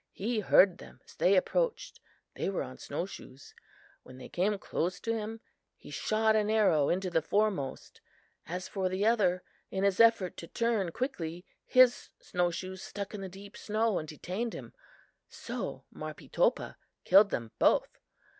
He 0.13 0.39
heard 0.39 0.79
them 0.79 0.99
as 1.05 1.13
they 1.15 1.35
approached. 1.35 1.99
They 2.33 2.49
were 2.49 2.63
on 2.63 2.79
snowshoes. 2.79 3.53
When 4.01 4.17
they 4.17 4.29
came 4.29 4.57
close 4.57 4.99
to 4.99 5.13
him, 5.13 5.41
he 5.77 5.91
shot 5.91 6.35
an 6.35 6.49
arrow 6.49 6.89
into 6.89 7.11
the 7.11 7.21
foremost. 7.21 8.01
As 8.47 8.67
for 8.67 8.89
the 8.89 9.05
other, 9.05 9.43
in 9.69 9.83
his 9.83 9.99
effort 9.99 10.37
to 10.37 10.47
turn 10.47 10.91
quickly 10.91 11.45
his 11.67 12.09
snow 12.19 12.49
shoes 12.49 12.81
stuck 12.81 13.13
in 13.13 13.21
the 13.21 13.29
deep 13.29 13.55
snow 13.55 13.99
and 13.99 14.07
detained 14.07 14.53
him, 14.55 14.73
so 15.29 15.85
Marpeetopah 15.93 16.77
killed 17.03 17.29
them 17.29 17.51
both. 17.59 17.99